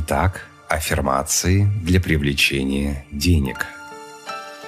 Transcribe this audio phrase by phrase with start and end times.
[0.00, 3.66] Итак, аффирмации для привлечения денег.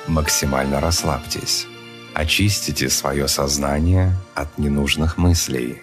[0.09, 1.69] Максимально расслабьтесь.
[2.15, 5.79] Очистите свое сознание от ненужных мыслей.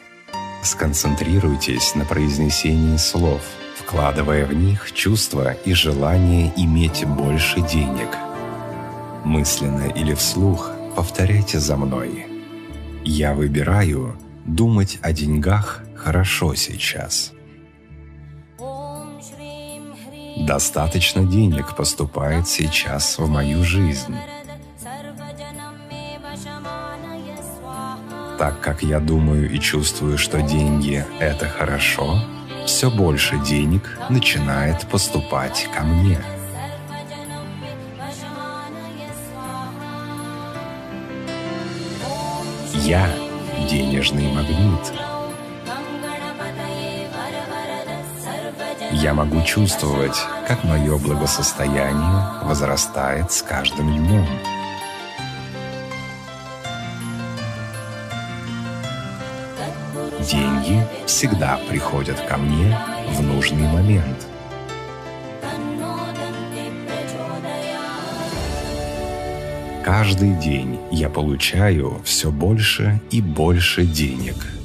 [0.64, 3.42] Сконцентрируйтесь на произнесении слов,
[3.80, 8.18] вкладывая в них чувство и желание иметь больше денег.
[9.24, 12.28] Мысленно или вслух повторяйте за мной.
[13.06, 17.32] Я выбираю думать о деньгах хорошо сейчас–
[20.46, 24.16] Достаточно денег поступает сейчас в мою жизнь.
[28.38, 32.20] Так как я думаю и чувствую, что деньги– это хорошо,
[32.66, 36.20] все больше денег начинает поступать ко мне.
[42.74, 43.10] Я–
[43.70, 44.94] денежный магнит–
[49.00, 54.26] Я могу чувствовать, как мое благосостояние возрастает с каждым днем.
[60.20, 62.76] Деньги всегда приходят ко мне
[63.12, 64.26] в нужный момент.
[69.86, 74.36] Каждый день я получаю все больше и больше денег–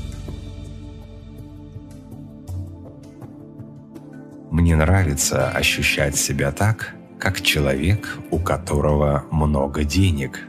[4.53, 10.41] Мне нравится ощущать себя так, как человек, у которого много денег.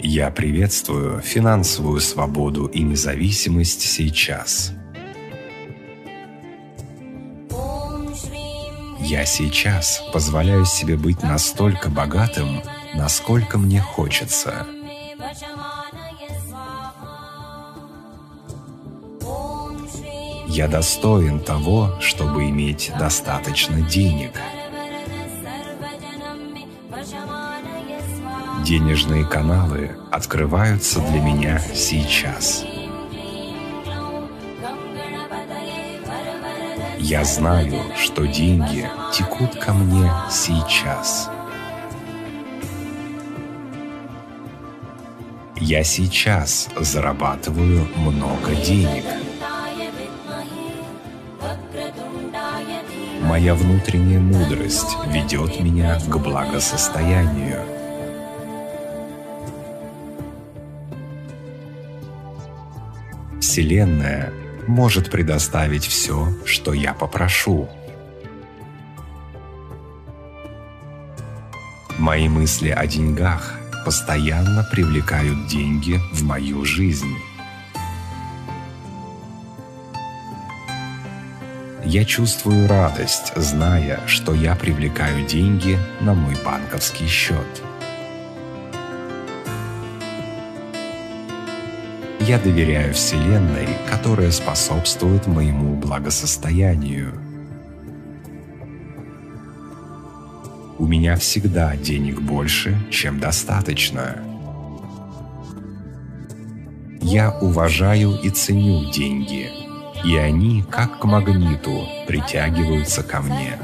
[0.00, 4.72] Я приветствую финансовую свободу и независимость сейчас.
[8.98, 12.60] Я сейчас позволяю себе быть настолько богатым,
[12.92, 14.66] насколько мне хочется–
[20.48, 24.30] Я достоин того, чтобы иметь достаточно денег.
[28.64, 32.64] Денежные каналы открываются для меня сейчас.
[36.98, 41.28] Я знаю, что деньги текут ко мне сейчас.
[45.58, 49.04] Я сейчас зарабатываю много денег–
[53.36, 57.60] Моя внутренняя мудрость ведет меня к благосостоянию.
[63.38, 64.32] Вселенная
[64.66, 67.68] может предоставить все, что я попрошу.
[71.98, 73.52] Мои мысли о деньгах
[73.84, 77.14] постоянно привлекают деньги в мою жизнь.
[81.88, 87.62] Я чувствую радость, зная, что я привлекаю деньги на мой банковский счет.
[92.18, 97.12] Я доверяю Вселенной, которая способствует моему благосостоянию.
[100.80, 104.16] У меня всегда денег больше, чем достаточно.
[107.00, 109.48] Я уважаю и ценю деньги–
[110.06, 113.58] и они, как к магниту, притягиваются ко мне.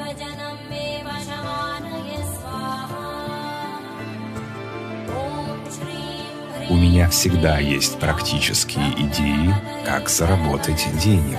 [6.68, 9.54] У меня всегда есть практические идеи,
[9.86, 11.38] как заработать денег.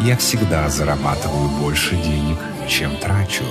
[0.00, 3.44] Я всегда зарабатываю больше денег, чем трачу.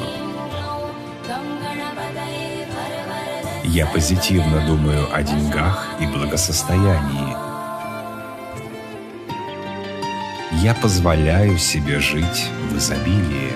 [3.73, 7.37] Я позитивно думаю о деньгах и благосостоянии.
[10.61, 13.53] Я позволяю себе жить в изобилии.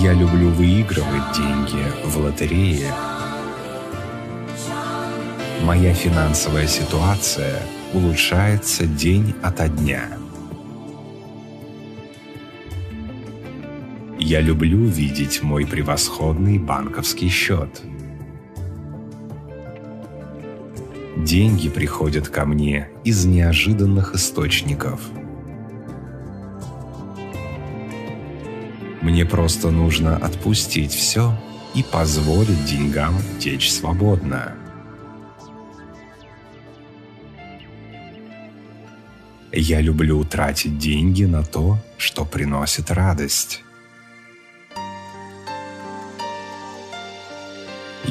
[0.00, 2.94] Я люблю выигрывать деньги в лотерее.
[5.64, 7.60] Моя финансовая ситуация
[7.92, 10.08] улучшается день ото дня–
[14.26, 17.82] Я люблю видеть мой превосходный банковский счет.
[21.18, 24.98] Деньги приходят ко мне из неожиданных источников.
[29.02, 31.38] Мне просто нужно отпустить все
[31.74, 34.54] и позволить деньгам течь свободно.
[39.52, 43.60] Я люблю тратить деньги на то, что приносит радость.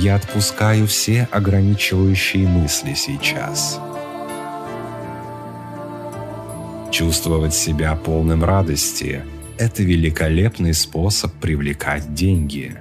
[0.04, 3.80] Я отпускаю все ограничивающие мысли сейчас.
[6.92, 9.24] Чувствовать себя полным радости–
[9.58, 12.76] это великолепный способ привлекать деньги.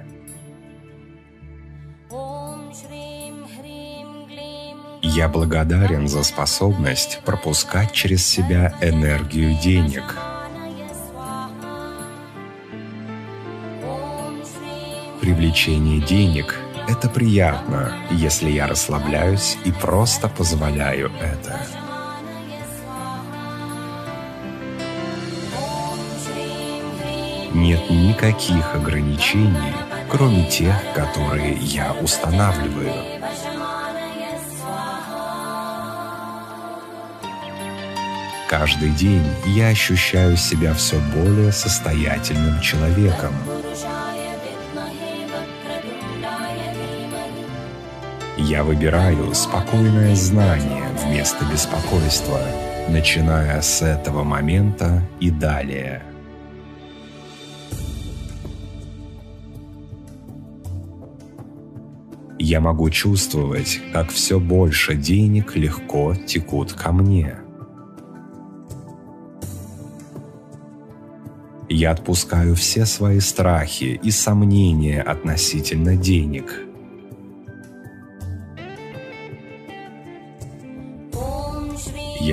[5.01, 10.03] Я благодарен за способность пропускать через себя энергию денег.
[15.21, 21.59] Привлечение денег– это приятно, если я расслабляюсь и просто позволяю это.
[27.53, 29.73] Нет никаких ограничений,
[30.09, 32.93] кроме тех, которые я устанавливаю.
[38.49, 43.33] Каждый день я ощущаю себя все более состоятельным человеком.
[48.45, 52.39] Я выбираю спокойное знание вместо беспокойства,
[52.89, 56.03] начиная с этого момента и далее.
[62.37, 67.37] Я могу чувствовать, как все больше денег легко текут ко мне–
[71.75, 76.72] Я отпускаю все свои страхи и сомнения относительно денег.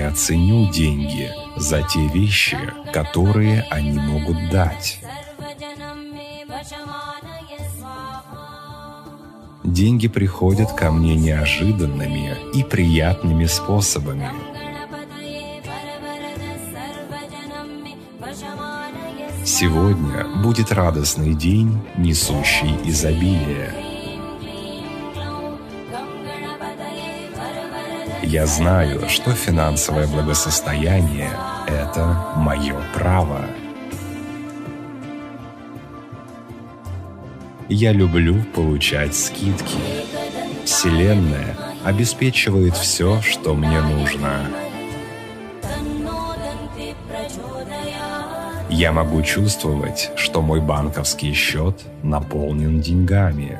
[0.01, 2.57] Я ценю деньги за те вещи,
[2.91, 4.99] которые они могут дать.
[9.63, 14.31] Деньги приходят ко мне неожиданными и приятными способами–
[19.45, 23.90] Сегодня будет радостный день, несущий изобилие.
[28.31, 31.33] Я знаю, что финансовое благосостояние–
[31.67, 33.45] это мое право.
[37.69, 39.81] Я люблю получать скидки.
[40.65, 44.47] Вселенная обеспечивает все, что мне нужно.
[48.69, 53.59] Я могу чувствовать, что мой банковский счет наполнен деньгами.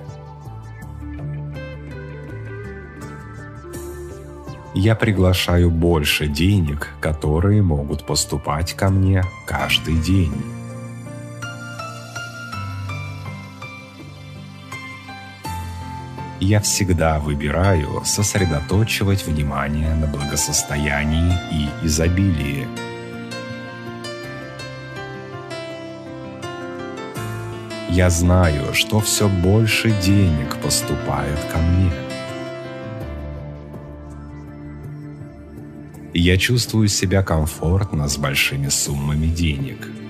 [4.75, 10.33] Я приглашаю больше денег, которые могут поступать ко мне каждый день.
[16.41, 22.67] Я всегда выбираю сосредоточивать внимание на благосостоянии и изобилии–
[27.93, 32.10] Я знаю, что все больше денег поступает ко мне.
[36.23, 39.89] Я чувствую себя комфортно с большими суммами денег–